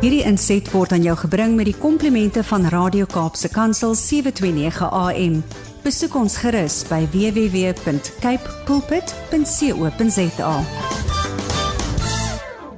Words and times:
Hierdie 0.00 0.22
inset 0.24 0.64
word 0.72 0.94
aan 0.96 1.02
jou 1.04 1.12
gebring 1.26 1.58
met 1.58 1.66
die 1.68 1.76
komplimente 1.76 2.40
van 2.48 2.62
Radio 2.72 3.04
Kaapse 3.04 3.50
Kansel 3.52 3.92
729 3.92 4.86
AM. 4.96 5.34
Besoek 5.84 6.14
ons 6.16 6.38
gerus 6.40 6.78
by 6.88 7.02
www.cape 7.12 8.54
pulpit.co.za. 8.64 10.54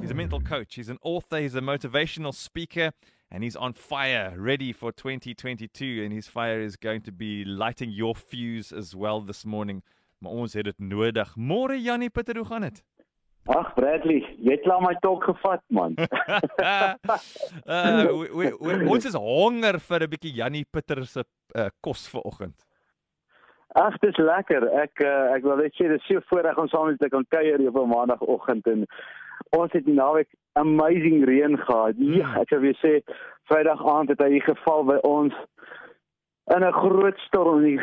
He's 0.01 0.11
a 0.11 0.13
mental 0.13 0.41
coach, 0.41 0.75
he's 0.75 0.89
an 0.89 0.99
author, 0.99 1.39
he's 1.39 1.55
a 1.55 1.61
motivational 1.63 2.35
speaker, 2.35 2.91
and 3.31 3.41
he's 3.41 3.55
on 3.55 3.71
fire, 3.71 4.33
ready 4.35 4.73
for 4.73 4.91
2022. 4.91 6.03
And 6.03 6.11
his 6.11 6.27
fire 6.27 6.59
is 6.59 6.75
going 6.75 7.03
to 7.03 7.13
be 7.13 7.45
lighting 7.45 7.89
your 7.89 8.15
fuse 8.15 8.73
as 8.73 8.93
well 8.93 9.21
this 9.21 9.45
morning. 9.45 9.81
Maar 10.19 10.31
ons 10.31 10.53
het 10.59 10.65
dit 10.65 10.79
nodig. 10.79 11.37
Môre 11.39 11.79
Jannie 11.79 12.09
Pieter, 12.09 12.35
hoe 12.35 12.45
gaan 12.51 12.67
dit? 12.67 12.83
Ag 13.45 13.73
Bradley, 13.75 14.21
jy 14.39 14.53
het 14.55 14.61
klaar 14.63 14.79
my 14.79 14.93
tog 15.03 15.23
gevat 15.27 15.59
man. 15.67 15.97
uh, 15.99 16.93
we, 18.07 18.29
we, 18.31 18.51
we, 18.55 18.77
ons 18.87 19.07
is 19.09 19.17
honger 19.19 19.81
vir 19.83 20.05
'n 20.05 20.11
bietjie 20.13 20.35
Jannie 20.37 20.63
Pieter 20.63 21.03
se 21.05 21.23
uh, 21.23 21.67
kos 21.83 22.07
vanoggend. 22.07 22.55
Ag, 23.75 23.97
dis 23.99 24.17
lekker. 24.17 24.69
Ek 24.85 25.03
uh, 25.03 25.35
ek 25.35 25.43
wil 25.43 25.59
net 25.59 25.75
sê 25.75 25.89
dis 25.91 26.07
so 26.07 26.23
voorreg 26.29 26.57
om 26.57 26.69
saam 26.71 26.87
met 26.87 26.95
julle 26.95 27.09
te 27.09 27.15
kan 27.15 27.27
kuier 27.35 27.67
op 27.67 27.81
'n 27.83 27.91
maandagooggend 27.91 28.67
en 28.67 28.87
ons 29.59 29.71
het 29.75 29.85
die 29.85 29.97
naweek 29.97 30.31
amazing 30.55 31.25
reën 31.27 31.57
gehad. 31.57 31.99
Ja, 31.99 32.39
ek 32.39 32.49
sou 32.53 32.61
weer 32.63 32.79
sê 32.79 33.01
Vrydag 33.51 33.83
aand 33.83 34.09
het 34.09 34.23
hy 34.23 34.39
geval 34.39 34.85
by 34.87 34.97
ons 35.03 35.35
in 36.45 36.63
'n 36.63 36.71
groot 36.71 37.17
storm 37.17 37.57
en 37.57 37.63
die, 37.63 37.81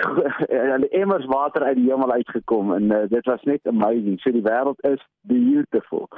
die 0.78 0.88
emmers 1.00 1.24
water 1.24 1.62
uit 1.62 1.76
die 1.76 1.90
hemel 1.90 2.12
uitgekom 2.12 2.74
en 2.74 2.92
uh, 2.92 3.08
dit 3.08 3.24
was 3.24 3.42
net 3.42 3.66
amazing. 3.66 4.20
So 4.20 4.30
die 4.30 4.44
wêreld 4.44 4.80
is 4.80 5.06
beautiful. 5.20 6.08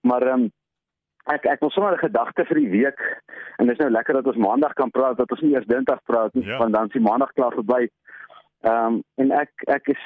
Maar 0.00 0.26
um, 0.26 0.50
ek 1.24 1.44
ek 1.46 1.60
wil 1.60 1.70
sommer 1.70 1.92
'n 1.92 2.06
gedagte 2.06 2.44
vir 2.44 2.58
die 2.58 2.70
week 2.70 3.00
en 3.56 3.66
dit 3.66 3.78
is 3.78 3.82
nou 3.84 3.90
lekker 3.90 4.14
dat 4.14 4.26
ons 4.26 4.46
maandag 4.46 4.72
kan 4.72 4.90
praat 4.90 5.16
dat 5.16 5.30
ons 5.30 5.40
nie 5.40 5.54
eers 5.54 5.66
dinsdag 5.66 6.02
praat 6.04 6.34
nie 6.34 6.44
ja. 6.44 6.58
want 6.58 6.74
dan 6.74 6.86
is 6.86 6.92
die 6.92 7.08
maandag 7.08 7.32
klaar 7.32 7.54
verby. 7.54 7.86
Ehm 8.62 8.86
um, 8.86 9.02
en 9.14 9.30
ek 9.30 9.50
ek 9.66 9.88
is 9.88 10.02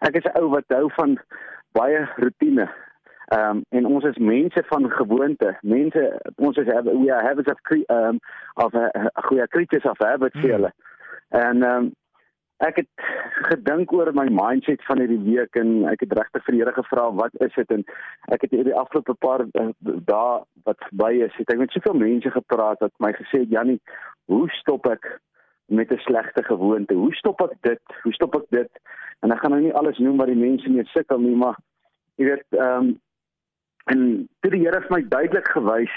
ek 0.00 0.16
is 0.16 0.26
'n 0.26 0.38
ou 0.42 0.48
wat 0.48 0.64
hou 0.68 0.90
van 0.98 1.18
baie 1.72 2.08
rotine. 2.16 2.66
Ehm 3.26 3.56
um, 3.56 3.64
en 3.68 3.86
ons 3.86 4.04
is 4.04 4.18
mense 4.18 4.62
van 4.66 4.90
gewoonte. 4.90 5.56
Mense 5.62 6.20
ons 6.36 6.56
is 6.56 6.66
we 6.66 7.12
are 7.12 7.22
habits 7.22 7.50
of 7.50 7.60
um, 7.88 8.18
of 8.54 8.72
'n 8.72 8.90
uh, 8.98 9.06
goeie 9.14 9.48
creatures 9.48 9.84
of 9.84 9.98
habits 9.98 10.40
hmm. 10.40 10.50
hulle. 10.50 10.72
En 11.28 11.62
ehm 11.62 11.86
um, 11.86 11.94
ek 12.64 12.78
het 12.80 13.02
gedink 13.50 13.92
oor 13.92 14.08
my 14.16 14.24
mindset 14.32 14.80
van 14.88 15.02
hierdie 15.02 15.20
week 15.26 15.58
en 15.60 15.84
ek 15.90 16.06
het 16.06 16.14
regtig 16.16 16.44
vir 16.46 16.54
die 16.54 16.60
Here 16.62 16.72
gevra 16.72 17.10
wat 17.18 17.34
is 17.44 17.52
dit 17.58 17.74
en 17.74 17.82
ek 18.32 18.46
het 18.46 18.54
hierdie 18.56 18.76
afgelope 18.80 19.12
paar 19.20 19.44
uh, 19.44 19.66
dae 19.82 20.38
wat 20.64 20.86
by 20.96 21.12
is, 21.26 21.34
het 21.36 21.52
ek 21.52 21.60
met 21.60 21.76
soveel 21.76 21.98
mense 22.00 22.32
gepraat 22.32 22.80
wat 22.80 22.94
my 23.04 23.12
gesê 23.18 23.42
het 23.44 23.52
Jannie, 23.52 23.76
hoe 24.32 24.48
stop 24.56 24.88
ek 24.88 25.04
met 25.68 25.92
'n 25.92 26.00
slegte 26.06 26.42
gewoonte? 26.48 26.94
Hoe 26.94 27.12
stop 27.14 27.42
ek 27.44 27.56
dit? 27.60 27.82
Hoe 28.02 28.12
stop 28.12 28.36
ek 28.36 28.48
dit? 28.50 28.72
En 29.20 29.32
ek 29.32 29.40
gaan 29.40 29.50
nou 29.50 29.60
nie 29.60 29.74
alles 29.74 29.98
noem 29.98 30.16
wat 30.16 30.32
die 30.32 30.44
mense 30.48 30.70
mee 30.70 30.84
sukkel 30.94 31.18
nie, 31.18 31.36
maar 31.36 31.56
jy 32.16 32.24
weet 32.24 32.46
ehm 32.56 32.88
um, 32.88 33.00
en 33.86 34.28
toe 34.40 34.50
die 34.50 34.64
Here 34.64 34.80
vir 34.80 34.96
my 34.96 35.02
duidelik 35.08 35.48
gewys 35.48 35.92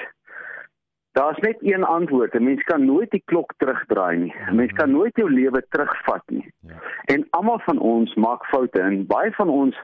Daar's 1.12 1.38
net 1.38 1.58
een 1.60 1.84
antwoord. 1.84 2.34
'n 2.34 2.44
Mens 2.44 2.64
kan 2.64 2.86
nooit 2.86 3.12
die 3.12 3.22
klok 3.26 3.54
terugdraai 3.58 4.18
nie. 4.18 4.34
'n 4.50 4.56
Mens 4.56 4.72
kan 4.72 4.92
nooit 4.92 5.16
jou 5.16 5.32
lewe 5.32 5.66
terugvat 5.70 6.24
nie. 6.26 6.54
Ja. 6.60 6.74
En 7.06 7.28
almal 7.30 7.60
van 7.60 7.80
ons 7.80 8.16
maak 8.16 8.46
foute 8.46 8.80
en 8.82 9.06
baie 9.06 9.32
van 9.32 9.50
ons 9.50 9.82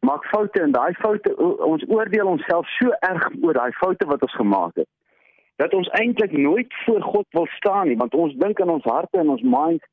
maak 0.00 0.24
foute 0.24 0.60
en 0.60 0.72
daai 0.72 0.94
foute 0.94 1.36
ons 1.64 1.84
oordeel 1.88 2.26
onsself 2.26 2.66
so 2.66 2.90
erg 2.90 3.28
oor 3.42 3.52
daai 3.52 3.72
foute 3.72 4.06
wat 4.06 4.22
ons 4.22 4.34
gemaak 4.34 4.74
het 4.74 4.88
dat 5.56 5.74
ons 5.74 5.88
eintlik 5.88 6.32
nooit 6.32 6.74
voor 6.84 7.02
God 7.02 7.26
wil 7.30 7.46
staan 7.46 7.86
nie 7.88 7.96
want 7.96 8.14
ons 8.14 8.34
dink 8.34 8.58
in 8.58 8.68
ons 8.68 8.84
harte 8.84 9.18
en 9.18 9.28
ons 9.28 9.42
mind 9.42 9.84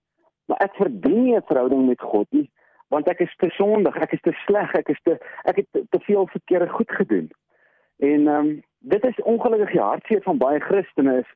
maar 0.45 0.57
ek 0.57 0.75
verdien 0.75 1.23
nie 1.23 1.35
'n 1.35 1.47
verhouding 1.47 1.87
met 1.87 2.01
God 2.01 2.27
nie 2.29 2.49
want 2.87 3.07
ek 3.11 3.19
is 3.25 3.35
te 3.35 3.49
sondig, 3.49 3.95
ek 3.99 4.15
is 4.15 4.23
te 4.23 4.33
sleg, 4.45 4.73
ek 4.79 4.89
is 4.93 5.01
te 5.03 5.17
ek 5.43 5.61
het 5.61 5.67
te, 5.71 5.83
te 5.89 5.99
veel 6.07 6.27
verkeerde 6.31 6.69
goed 6.69 6.91
gedoen. 6.99 7.29
En 7.99 8.27
ehm 8.27 8.47
um, 8.47 8.63
dit 8.79 9.05
is 9.05 9.21
ongelukkig 9.21 9.71
die 9.71 9.81
hartseer 9.81 10.21
van 10.21 10.37
baie 10.37 10.59
Christene 10.59 11.17
is 11.17 11.29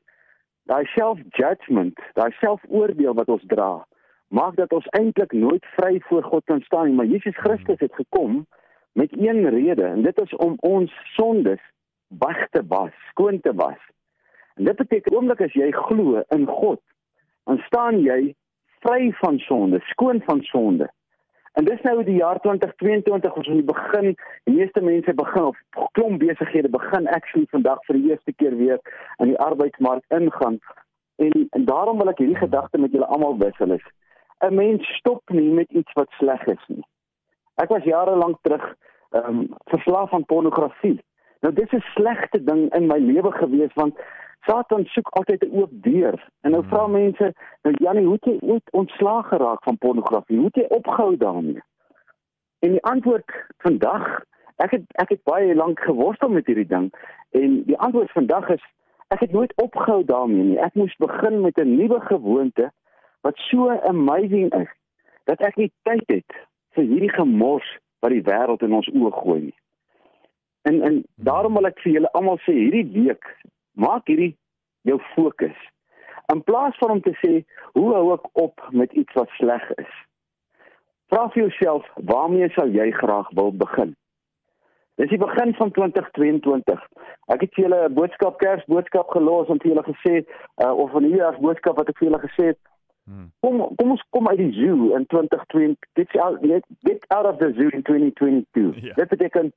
daai 0.70 0.84
self-judgment, 0.94 1.98
daai 2.14 2.30
selfoordeel 2.38 3.14
wat 3.18 3.28
ons 3.28 3.44
dra, 3.50 3.84
maak 4.28 4.56
dat 4.56 4.72
ons 4.72 4.86
eintlik 4.98 5.32
nooit 5.32 5.64
vry 5.76 5.98
voor 6.08 6.22
God 6.22 6.44
kan 6.44 6.60
staan 6.60 6.86
nie, 6.86 6.94
maar 6.96 7.10
Jesus 7.10 7.36
Christus 7.36 7.80
het 7.80 7.94
gekom 7.94 8.46
met 8.92 9.12
een 9.18 9.48
rede 9.48 9.84
en 9.84 10.02
dit 10.02 10.20
is 10.20 10.36
om 10.36 10.54
ons 10.60 10.92
sondes 11.16 11.60
weg 12.08 12.48
te 12.50 12.62
was, 12.68 12.92
skoon 13.08 13.40
te 13.40 13.54
was. 13.54 13.80
En 14.54 14.64
dit 14.64 14.76
beteken 14.76 15.16
oomblik 15.16 15.40
as 15.40 15.54
jy 15.56 15.70
glo 15.72 16.22
in 16.36 16.46
God, 16.46 16.80
dan 17.44 17.58
staan 17.66 18.00
jy 18.04 18.34
vry 18.84 19.12
van 19.20 19.38
sonde, 19.38 19.80
skoon 19.92 20.22
van 20.26 20.42
sonde. 20.42 20.90
En 21.52 21.64
dis 21.64 21.80
nou 21.84 22.04
die 22.04 22.16
jaar 22.16 22.40
2022 22.40 23.34
ons 23.36 23.48
in 23.48 23.58
die 23.60 23.68
begin, 23.68 24.14
die 24.48 24.54
meeste 24.54 24.80
mense 24.80 25.14
begin 25.14 25.50
of 25.50 25.58
klomp 25.92 26.22
besighede 26.22 26.70
begin 26.72 27.08
actually 27.16 27.46
vandag 27.50 27.82
vir 27.88 27.98
die 27.98 28.10
eerste 28.10 28.32
keer 28.32 28.56
weer 28.56 28.80
in 29.18 29.34
die 29.34 29.38
arbeidsmark 29.38 30.04
ingaan. 30.08 30.58
En, 31.16 31.48
en 31.50 31.64
daarom 31.68 32.00
wil 32.00 32.08
ek 32.14 32.22
hierdie 32.24 32.40
gedagte 32.40 32.80
met 32.80 32.94
julle 32.96 33.10
almal 33.12 33.36
wissel 33.42 33.76
is. 33.76 33.84
'n 34.42 34.54
Mens 34.54 34.88
stop 34.96 35.22
nie 35.30 35.50
met 35.52 35.70
iets 35.70 35.92
wat 35.92 36.10
sleg 36.18 36.46
is 36.50 36.64
nie. 36.68 36.84
Ek 37.62 37.68
was 37.68 37.84
jare 37.84 38.16
lank 38.16 38.40
terug 38.42 38.64
ehm 39.12 39.28
um, 39.28 39.48
verslaaf 39.68 40.12
aan 40.12 40.24
pornografie. 40.24 40.98
Nou 41.44 41.52
dis 41.54 41.72
'n 41.72 41.84
slegte 41.94 42.44
ding 42.44 42.74
in 42.74 42.86
my 42.86 42.98
lewe 42.98 43.32
gewees 43.32 43.74
want 43.74 44.00
Satan 44.46 44.84
soek 44.84 45.08
altyd 45.08 45.44
'n 45.44 45.56
oop 45.60 45.70
deur. 45.72 46.28
En 46.40 46.50
nou 46.50 46.64
vra 46.66 46.84
hmm. 46.84 46.92
mense, 46.92 47.34
nou 47.62 47.74
Janie, 47.78 48.04
hoe 48.04 48.18
het 48.20 48.24
jy 48.24 48.38
ooit 48.40 48.70
ontslaag 48.70 49.28
geraak 49.28 49.62
van 49.62 49.78
pornografie? 49.78 50.36
Hoe 50.36 50.50
het 50.50 50.54
jy 50.54 50.66
opgehou 50.68 51.16
daarmee? 51.16 51.62
En 52.58 52.70
die 52.70 52.82
antwoord 52.82 53.30
vandag, 53.58 54.24
ek 54.56 54.70
het 54.70 54.84
ek 55.02 55.08
het 55.08 55.22
baie 55.22 55.54
lank 55.54 55.80
geworstel 55.80 56.28
met 56.28 56.46
hierdie 56.46 56.66
ding 56.66 56.92
en 57.30 57.62
die 57.66 57.78
antwoord 57.78 58.10
vandag 58.10 58.48
is 58.48 58.64
ek 59.08 59.20
het 59.20 59.32
nooit 59.32 59.52
opgehou 59.62 60.04
daarmee 60.04 60.44
nie. 60.44 60.58
Ek 60.58 60.74
moes 60.74 60.94
begin 60.96 61.40
met 61.40 61.58
'n 61.58 61.76
nuwe 61.76 62.00
gewoonte 62.00 62.70
wat 63.20 63.36
so 63.36 63.70
amazing 63.70 64.54
is 64.54 64.70
dat 65.24 65.40
ek 65.40 65.56
nie 65.56 65.72
tyd 65.82 66.06
het 66.06 66.32
vir 66.74 66.84
hierdie 66.84 67.12
gemors 67.12 67.78
wat 68.00 68.10
die 68.10 68.22
wêreld 68.22 68.62
in 68.62 68.74
ons 68.74 68.90
oë 68.90 69.12
gooi 69.12 69.40
nie. 69.40 69.58
En 70.62 70.82
en 70.82 71.04
daarom 71.14 71.54
wil 71.54 71.66
ek 71.66 71.80
vir 71.82 71.92
julle 71.92 72.12
almal 72.12 72.38
sê 72.38 72.54
hierdie 72.54 72.86
week 72.92 73.26
maak 73.72 74.06
hierdie 74.06 74.36
jou 74.82 74.98
fokus. 75.14 75.58
In 76.32 76.42
plaas 76.42 76.76
van 76.78 76.90
om 76.90 77.00
te 77.00 77.14
sê 77.20 77.44
hoe 77.72 77.94
hou 77.94 78.12
ek 78.14 78.28
op 78.32 78.68
met 78.70 78.92
iets 78.92 79.12
wat 79.18 79.28
sleg 79.38 79.70
is. 79.76 79.92
Vra 81.12 81.28
vir 81.32 81.42
jouself, 81.42 81.88
waarmee 82.08 82.48
sal 82.54 82.70
jy 82.72 82.90
graag 82.96 83.28
wil 83.36 83.52
begin? 83.52 83.96
Dis 85.00 85.10
die 85.10 85.18
begin 85.18 85.54
van 85.54 85.70
2022. 85.70 86.84
Ek 87.32 87.40
het 87.40 87.54
vir 87.54 87.64
julle 87.64 87.80
'n 87.88 87.94
boodskap 87.94 88.38
Kersboodskap 88.38 89.08
gelos 89.10 89.48
en 89.48 89.60
vir 89.60 89.72
julle 89.72 89.84
gesê 89.88 90.14
uh, 90.64 90.72
of 90.72 90.94
'n 90.94 91.02
nuwe 91.08 91.36
boodskap 91.40 91.76
wat 91.76 91.88
ek 91.88 91.98
vir 91.98 92.08
julle 92.08 92.22
gesê 92.28 92.44
het. 92.52 92.58
Hmm. 93.04 93.32
Kom 93.40 93.74
kom 93.76 93.90
ons 93.90 94.04
kom 94.10 94.28
uit 94.28 94.38
die 94.38 94.52
zoo 94.52 94.94
in 94.96 95.06
2020. 95.06 95.76
Get 95.94 96.16
out 96.16 96.38
get 96.84 97.04
out 97.08 97.26
of 97.26 97.36
the 97.38 97.52
zoo 97.56 97.68
in 97.68 97.82
2022. 97.82 98.84
Ja. 98.84 98.94
Dit 98.94 99.08
beteken 99.08 99.52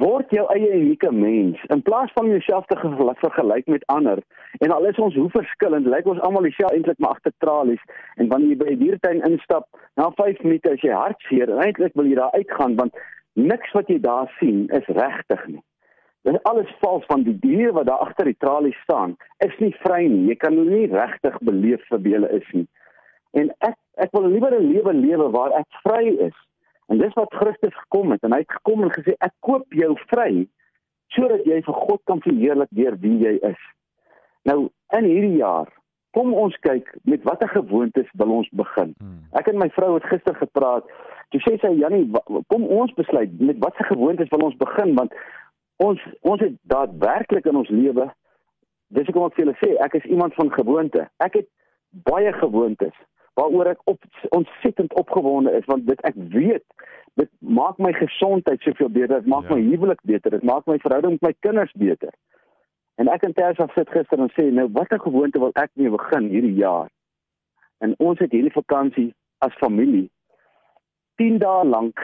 word 0.00 0.30
jou 0.34 0.44
eie 0.50 0.70
unieke 0.74 1.10
mens. 1.12 1.60
In 1.70 1.82
plaas 1.82 2.12
van 2.14 2.28
jouself 2.28 2.66
te 2.66 2.76
vergelyk 3.20 3.66
met 3.66 3.86
ander. 3.86 4.18
En 4.58 4.70
al 4.70 4.86
is 4.86 4.98
ons 4.98 5.14
hoe 5.14 5.30
verskillend 5.30 5.86
lyk 5.86 6.06
ons 6.10 6.20
almal 6.20 6.42
dieselfde 6.48 6.76
eintlik 6.76 6.98
maar 6.98 7.14
agter 7.16 7.32
tralies. 7.38 7.82
En 8.16 8.28
wanneer 8.28 8.54
jy 8.54 8.56
by 8.62 8.70
die 8.72 8.80
diertuin 8.82 9.22
instap 9.30 9.68
na 9.94 10.10
5 10.18 10.42
minute 10.42 10.72
as 10.72 10.82
jy 10.82 10.94
hartseer 10.94 11.52
en 11.52 11.62
eintlik 11.62 11.94
wil 11.94 12.10
jy 12.10 12.18
daar 12.18 12.34
uitgaan 12.34 12.74
want 12.80 12.98
niks 13.34 13.70
wat 13.74 13.90
jy 13.90 14.00
daar 14.02 14.30
sien 14.40 14.66
is 14.74 14.90
regtig 14.98 15.46
nie. 15.46 15.62
Dit 16.24 16.34
is 16.38 16.46
alles 16.48 16.70
vals 16.80 17.04
van 17.06 17.22
die 17.22 17.36
dier 17.38 17.74
wat 17.76 17.86
daar 17.86 18.02
agter 18.06 18.30
die 18.30 18.38
tralies 18.40 18.78
staan 18.82 19.16
is 19.46 19.54
nie 19.60 19.74
vry 19.84 20.06
nie. 20.08 20.30
Jy 20.32 20.38
kan 20.40 20.56
nie 20.56 20.86
regtig 20.90 21.38
beleef 21.44 21.82
vir 21.90 22.02
wie 22.06 22.16
hulle 22.16 22.30
is 22.34 22.50
nie. 22.56 22.66
En 23.38 23.50
ek 23.66 23.78
ek 24.02 24.10
wil 24.16 24.26
liewer 24.26 24.54
'n 24.58 24.72
lewe 24.72 24.92
lewe 24.92 25.30
waar 25.30 25.52
ek 25.54 25.68
vry 25.84 26.08
is 26.26 26.34
En 26.92 27.00
dis 27.00 27.14
wat 27.16 27.34
Christus 27.34 27.76
gekom 27.84 28.12
het 28.12 28.24
en 28.26 28.34
hy 28.36 28.42
het 28.42 28.58
gekom 28.58 28.84
en 28.84 28.92
gesê 28.92 29.14
ek 29.24 29.32
koop 29.46 29.72
jou 29.72 29.94
vry 30.10 30.44
sodat 31.14 31.44
jy 31.46 31.60
vir 31.62 31.78
God 31.86 32.00
kan 32.10 32.20
verheerlik 32.24 32.70
deur 32.74 32.96
wie 33.00 33.16
jy 33.22 33.34
is. 33.46 33.60
Nou 34.48 34.58
in 34.96 35.08
hierdie 35.08 35.38
jaar 35.38 35.70
kom 36.16 36.34
ons 36.38 36.56
kyk 36.66 36.90
met 37.10 37.24
watter 37.26 37.48
gewoontes 37.50 38.10
wil 38.20 38.36
ons 38.40 38.50
begin. 38.54 38.92
Hmm. 38.98 39.22
Ek 39.38 39.48
en 39.50 39.58
my 39.58 39.70
vrou 39.74 39.94
het 39.96 40.06
gister 40.10 40.36
gepraat. 40.38 40.86
Toe 41.34 41.40
sê 41.42 41.56
sy 41.62 41.72
Jannie, 41.78 42.06
kom 42.52 42.66
ons 42.70 42.92
besluit 42.98 43.32
met 43.40 43.58
watter 43.62 43.88
gewoontes 43.88 44.30
wil 44.34 44.48
ons 44.50 44.60
begin 44.60 44.94
want 44.98 45.16
ons 45.82 46.02
ons 46.22 46.42
het 46.42 46.54
daadwerklik 46.70 47.48
in 47.50 47.58
ons 47.62 47.72
lewe 47.72 48.10
dis 48.94 49.08
ek 49.08 49.16
kom 49.16 49.26
ek 49.26 49.36
vir 49.36 49.44
julle 49.44 49.56
sê 49.60 49.72
ek 49.84 49.96
is 49.98 50.06
iemand 50.10 50.36
van 50.38 50.52
gewoonte. 50.54 51.06
Ek 51.24 51.40
het 51.40 51.48
baie 52.06 52.32
gewoontes 52.36 52.94
waaroor 53.34 53.66
ek 53.66 53.80
op 53.84 54.02
ontsettend 54.28 54.94
opgewonde 54.94 55.52
is 55.52 55.64
want 55.70 55.86
dit 55.86 56.00
ek 56.00 56.14
weet 56.16 56.64
dit 57.14 57.30
maak 57.38 57.78
my 57.78 57.92
gesondheid 57.94 58.60
soveel 58.60 58.90
beter, 58.90 59.20
dit 59.22 59.26
maak 59.30 59.48
ja. 59.48 59.54
my 59.54 59.62
huwelik 59.62 60.00
beter, 60.02 60.30
dit 60.30 60.42
maak 60.42 60.66
my 60.66 60.78
verhouding 60.82 61.14
met 61.14 61.28
my 61.28 61.34
kinders 61.46 61.72
beter. 61.78 62.10
En 62.98 63.10
ek 63.10 63.22
en 63.26 63.34
Tersa 63.34 63.68
sit 63.74 63.90
gister 63.94 64.18
en 64.18 64.32
sê 64.34 64.48
nou 64.50 64.66
watter 64.74 64.98
gewoonte 65.02 65.38
wil 65.42 65.54
ek 65.58 65.70
mee 65.78 65.90
begin 65.90 66.26
hierdie 66.30 66.56
jaar? 66.58 66.90
En 67.82 67.94
ons 67.98 68.18
het 68.18 68.34
hierdie 68.34 68.54
vakansie 68.54 69.12
as 69.46 69.54
familie 69.62 70.08
10 71.22 71.38
dae 71.42 71.62
lank 71.66 72.00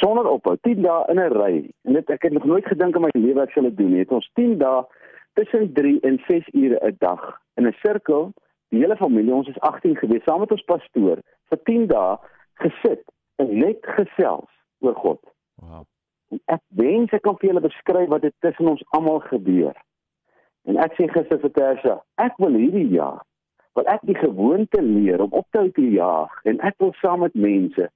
sonder 0.00 0.26
ophou, 0.30 0.56
10 0.66 0.82
dae 0.82 1.04
in 1.12 1.20
'n 1.20 1.32
ry. 1.34 1.54
En 1.84 1.92
dit 1.92 2.10
ek 2.10 2.22
het 2.22 2.32
nog 2.32 2.44
nooit 2.44 2.66
gedink 2.66 2.96
in 2.96 3.02
my 3.02 3.10
lewe 3.14 3.42
ek 3.42 3.52
sal 3.52 3.62
dit 3.62 3.76
doen 3.76 3.90
nie. 3.90 4.02
Het 4.02 4.12
ons 4.12 4.30
10 4.34 4.58
dae 4.58 4.84
tussen 5.34 5.72
3 5.72 6.00
en 6.00 6.18
6 6.26 6.48
ure 6.52 6.78
'n 6.82 6.96
dag 6.98 7.40
in 7.56 7.66
'n 7.66 7.76
sirkel, 7.82 8.32
die 8.70 8.80
hele 8.82 8.96
familie, 8.96 9.34
ons 9.34 9.48
is 9.48 9.60
18 9.66 9.96
gewees 9.96 10.24
saam 10.24 10.40
met 10.44 10.52
ons 10.54 10.66
pastoor 10.68 11.22
vir 11.50 11.62
10 11.68 11.86
dae 11.90 12.16
gesit 12.62 13.04
en 13.42 13.54
net 13.58 13.86
gesels 13.98 14.50
oor 14.80 14.94
God. 14.94 15.20
Wow. 15.62 15.86
En 16.30 16.42
ek 16.54 16.62
wens 16.78 17.12
ek 17.16 17.24
kan 17.26 17.38
vir 17.40 17.50
julle 17.50 17.64
beskryf 17.64 18.12
wat 18.12 18.22
dit 18.22 18.34
tussen 18.44 18.70
ons 18.70 18.84
almal 18.96 19.18
gebeur. 19.26 19.74
En 20.68 20.78
ek 20.78 20.94
sê 20.98 21.08
gister 21.10 21.40
vir 21.42 21.52
Tersa, 21.56 21.96
ek 22.22 22.38
wil 22.38 22.54
hierdie 22.54 22.88
jaar 22.94 23.24
wil 23.78 23.86
ek 23.86 24.02
die 24.06 24.18
gewoonte 24.18 24.82
leer 24.82 25.22
om 25.22 25.32
op 25.38 25.46
te 25.50 25.62
hou 25.62 25.70
te 25.74 25.86
jaag 25.94 26.32
en 26.50 26.58
ek 26.66 26.76
wil 26.82 26.90
saam 26.98 27.22
met 27.24 27.34
mense 27.38 27.86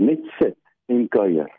net 0.00 0.22
sit 0.38 0.56
en 0.92 1.04
kuier. 1.12 1.50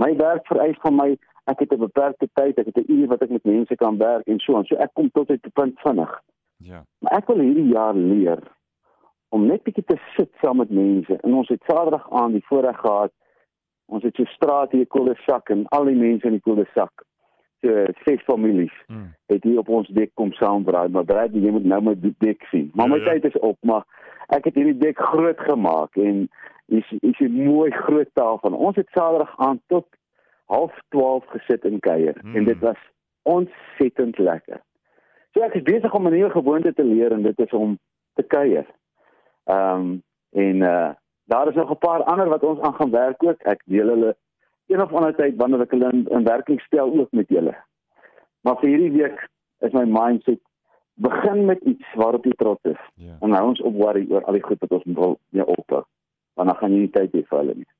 My 0.00 0.12
werk 0.20 0.46
vereis 0.48 0.78
van 0.84 0.96
my 0.96 1.08
ek 1.50 1.64
het 1.64 1.72
'n 1.72 1.80
beperkte 1.80 2.28
tyd, 2.38 2.58
ek 2.58 2.66
het 2.66 2.78
'n 2.78 2.92
uur 2.92 3.08
wat 3.08 3.22
ek 3.22 3.30
met 3.30 3.44
mense 3.44 3.76
kan 3.76 3.96
werk 3.98 4.26
en 4.28 4.38
so 4.38 4.56
aan. 4.56 4.64
So 4.64 4.76
ek 4.76 4.94
kom 4.94 5.10
tot 5.10 5.30
'n 5.30 5.40
punt 5.54 5.80
vinnig. 5.80 6.12
Ja. 6.62 6.84
Maar 7.00 7.12
ek 7.18 7.26
wil 7.26 7.38
hierdie 7.40 7.68
jaar 7.72 7.94
leer 7.94 8.42
om 9.28 9.46
net 9.46 9.62
bietjie 9.62 9.84
te 9.86 9.96
sit 10.16 10.30
saam 10.42 10.56
met 10.60 10.70
mense. 10.70 11.16
En 11.22 11.34
ons 11.34 11.48
het 11.48 11.62
Saterdag 11.66 12.10
aan 12.10 12.32
die 12.32 12.44
voorreg 12.48 12.76
gehad. 12.80 13.12
Ons 13.86 14.02
het 14.02 14.14
so 14.18 14.24
straat 14.24 14.72
hier 14.72 14.86
Koldesak 14.86 15.48
en 15.50 15.66
al 15.68 15.84
die 15.84 15.96
mense 15.96 16.26
in 16.26 16.32
die 16.38 16.40
Koldesak. 16.44 17.04
So 17.60 17.84
ses 18.04 18.22
families 18.24 18.72
Mm. 18.88 19.14
het 19.26 19.42
hier 19.44 19.58
op 19.58 19.68
ons 19.68 19.88
dek 19.88 20.10
kom 20.14 20.32
saambraai, 20.32 20.88
maar 20.88 21.04
braai 21.04 21.28
jy 21.32 21.50
moet 21.50 21.64
nou 21.64 21.80
my 21.82 21.94
dek 22.18 22.42
sien. 22.50 22.70
Maar 22.74 22.88
my 22.88 22.96
Ja, 22.98 23.04
ja. 23.04 23.10
tyd 23.10 23.24
is 23.34 23.38
op, 23.40 23.56
maar 23.62 23.84
ek 24.28 24.44
het 24.44 24.54
hierdie 24.54 24.78
dek 24.78 24.98
groot 24.98 25.40
gemaak 25.40 25.96
en 25.96 26.28
is 26.68 26.92
is 27.00 27.18
'n 27.20 27.44
mooi 27.44 27.70
groot 27.70 28.08
tafel. 28.14 28.54
Ons 28.54 28.76
het 28.76 28.88
Saterdag 28.92 29.34
aan 29.38 29.60
tot 29.66 29.86
12:30 30.46 31.30
gesit 31.30 31.64
en 31.64 31.80
kuier 31.80 32.16
Mm. 32.22 32.36
en 32.36 32.44
dit 32.44 32.58
was 32.58 32.78
ontsettend 33.22 34.18
lekker. 34.18 34.60
So 35.32 35.42
ek 35.46 35.54
is 35.54 35.62
besig 35.62 35.94
om 35.94 36.06
'n 36.06 36.12
nuwe 36.12 36.30
gewoonte 36.30 36.72
te 36.74 36.84
leer 36.84 37.12
en 37.12 37.22
dit 37.22 37.38
is 37.38 37.52
om 37.52 37.78
te 38.14 38.22
kuier. 38.22 38.66
Ehm 39.44 39.80
um, 39.80 40.02
en 40.30 40.56
uh 40.56 40.90
daar 41.30 41.48
is 41.48 41.54
nog 41.54 41.70
'n 41.70 41.78
paar 41.78 42.02
ander 42.02 42.28
wat 42.28 42.42
ons 42.44 42.60
aan 42.60 42.74
gaan 42.74 42.90
werk 42.90 43.22
ook. 43.22 43.42
Ek 43.42 43.62
deel 43.64 43.88
hulle 43.88 44.16
een 44.66 44.82
of 44.82 44.92
ander 44.92 45.14
tyd 45.14 45.36
wanneer 45.36 45.60
ek 45.60 45.70
hulle 45.70 45.90
in, 45.92 46.06
in 46.08 46.24
werking 46.24 46.60
stel 46.60 46.98
ook 46.98 47.12
met 47.12 47.28
julle. 47.28 47.54
Maar 48.40 48.56
vir 48.58 48.68
hierdie 48.68 48.92
week 48.92 49.28
is 49.58 49.72
my 49.72 49.84
mindset 49.84 50.40
begin 50.94 51.44
met 51.44 51.60
iets 51.62 51.94
waarop 51.94 52.24
jy 52.24 52.32
trots 52.36 52.62
is. 52.62 52.82
Ja. 52.94 53.16
En 53.20 53.28
nou 53.28 53.42
ons 53.48 53.60
op 53.60 53.74
worry 53.74 54.06
oor 54.10 54.24
al 54.24 54.32
die 54.32 54.42
goed 54.42 54.60
wat 54.60 54.70
ons 54.70 54.84
wil 54.84 55.18
mee 55.28 55.46
ophou. 55.46 55.84
Want 56.34 56.48
dan 56.48 56.56
gaan 56.56 56.72
jy 56.72 56.78
nie 56.78 56.90
tyd 56.90 57.12
hê 57.12 57.22
vir 57.28 57.38
hulle 57.38 57.54
nie. 57.54 57.70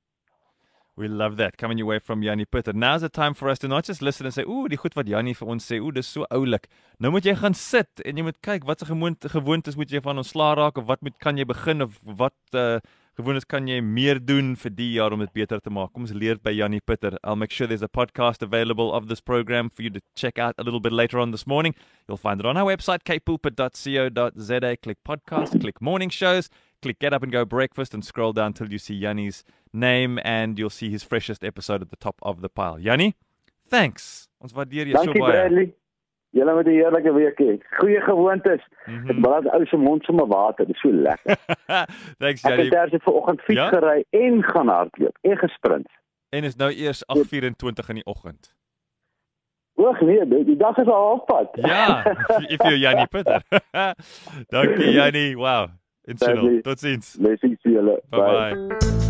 We 1.00 1.08
love 1.08 1.38
that 1.38 1.56
coming 1.56 1.79
your 1.79 1.87
way 1.87 1.99
from 1.99 2.23
Yanni 2.23 2.44
Pitter. 2.44 2.75
Now's 2.75 3.00
the 3.00 3.08
time 3.08 3.32
for 3.32 3.49
us 3.49 3.58
to 3.61 3.69
not 3.69 3.85
just 3.87 4.02
listen 4.02 4.26
and 4.26 4.35
say, 4.35 4.43
"Ooh, 4.43 4.69
die 4.69 4.76
goed 4.76 4.94
wat 4.94 5.08
Yanni 5.08 5.32
vir 5.32 5.49
ons 5.49 5.64
sê, 5.64 5.81
ooh, 5.81 5.91
dis 5.91 6.06
so 6.06 6.26
oulik." 6.31 6.69
Nou 6.99 7.11
moet 7.11 7.25
jy 7.25 7.35
gaan 7.37 7.55
sit 7.55 8.02
en 8.05 8.19
jy 8.19 8.23
moet 8.23 8.43
kyk 8.43 8.67
watse 8.67 8.85
gewoonte 8.85 9.31
gewoontes 9.31 9.76
moet 9.76 9.91
jy 9.91 10.02
van 10.02 10.19
ontslaa 10.19 10.55
raak 10.56 10.76
of 10.76 10.85
wat 10.85 11.00
moet 11.00 11.19
kan 11.19 11.38
jy 11.38 11.47
begin 11.47 11.81
of 11.81 11.99
wat 12.05 12.37
uh 12.52 12.81
gewoontes 13.21 13.45
kan 13.49 13.69
jy 13.69 13.79
meer 13.85 14.19
doen 14.19 14.55
vir 14.59 14.73
die 14.75 14.89
jaar 14.97 15.13
om 15.15 15.21
dit 15.25 15.33
beter 15.37 15.61
te 15.61 15.71
maak. 15.73 15.93
Kom 15.95 16.07
ons 16.07 16.15
leer 16.17 16.39
by 16.43 16.53
Yanni 16.57 16.81
Pitter. 16.81 17.19
I'll 17.23 17.37
make 17.37 17.53
sure 17.53 17.69
there's 17.69 17.85
a 17.87 17.89
podcast 17.89 18.43
available 18.43 18.93
of 18.93 19.09
this 19.09 19.21
program 19.21 19.71
for 19.71 19.83
you 19.83 19.91
to 19.91 20.01
check 20.17 20.39
out 20.39 20.55
a 20.59 20.65
little 20.65 20.81
bit 20.81 20.93
later 20.93 21.19
on 21.19 21.31
this 21.31 21.47
morning. 21.47 21.75
You'll 22.09 22.21
find 22.21 22.41
it 22.41 22.47
on 22.47 22.57
our 22.57 22.65
website 22.67 23.05
kpulpit.co.za. 23.05 24.77
Click 24.83 24.99
podcast, 25.07 25.61
click 25.61 25.81
morning 25.81 26.11
shows, 26.11 26.49
click 26.83 26.99
get 26.99 27.13
up 27.13 27.23
and 27.23 27.33
go 27.33 27.45
breakfast 27.45 27.95
and 27.95 28.05
scroll 28.05 28.33
down 28.33 28.53
till 28.53 28.73
you 28.73 28.79
see 28.79 28.95
Yanni's 28.95 29.45
name 29.73 30.19
and 30.25 30.59
you'll 30.59 30.71
see 30.71 30.91
his 30.91 31.03
freshest 31.03 31.45
episode 31.45 31.83
at 31.83 31.91
the 31.91 31.97
top 31.97 32.17
of 32.23 32.41
the 32.41 32.49
pile. 32.49 32.79
Yanni, 32.79 33.15
thanks. 33.69 34.29
Ons 34.41 34.53
waardeer 34.53 34.89
jou 34.89 34.97
so 34.97 35.13
Dankie 35.13 35.21
baie. 35.21 35.37
Bradley. 35.37 35.80
Julle 36.31 36.55
moet 36.55 36.67
'n 36.67 36.71
heerlike 36.71 37.12
week 37.12 37.38
hê. 37.41 37.59
Goeie 37.79 38.00
gewoontes. 38.00 38.62
Mhm. 38.87 39.06
Dit 39.06 39.21
brand 39.21 39.53
ou 39.53 39.65
se 39.67 39.77
mond 39.77 40.05
sommer 40.05 40.27
water. 40.27 40.67
Dit 40.67 40.75
is 40.75 40.81
so 40.81 40.93
lekker. 40.93 41.37
thanks 42.19 42.43
Ek 42.44 42.50
het 42.50 42.56
Yanni. 42.56 42.69
terse 42.71 42.99
vanoggend 43.03 43.41
fiets 43.41 43.59
Ja? 43.61 43.69
gery 43.69 44.05
en 44.11 44.43
gaan 44.44 44.69
hardloop 44.69 45.17
en 45.21 45.37
gesprint. 45.37 45.88
En 46.29 46.44
is 46.44 46.56
nou 46.56 46.71
eers 46.73 47.03
8:24 47.06 47.88
in 47.88 47.94
die 47.94 48.05
oggend. 48.06 48.55
Oeg 49.77 50.00
nee, 50.00 50.27
die, 50.29 50.44
die 50.44 50.56
dag 50.56 50.77
is 50.79 50.87
al 50.87 51.06
halfpad. 51.09 51.49
Ja, 51.53 52.05
if 52.49 52.62
you 52.62 52.75
Yanni 52.76 53.06
Pitter. 53.06 53.43
Dankie 54.53 54.91
Yanni. 54.93 55.35
Wow. 55.35 55.69
Insinnel. 56.05 56.43
Dankie. 56.44 56.61
Totsiens. 56.62 57.17
Blessings 57.21 57.61
vir 57.62 57.73
julle. 57.73 58.00
Bye 58.11 58.21
bye. 58.21 59.10